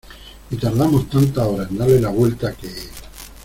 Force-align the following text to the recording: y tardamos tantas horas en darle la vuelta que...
y 0.49 0.55
tardamos 0.57 1.07
tantas 1.11 1.45
horas 1.45 1.69
en 1.69 1.77
darle 1.77 2.01
la 2.01 2.09
vuelta 2.09 2.53
que... 2.55 2.69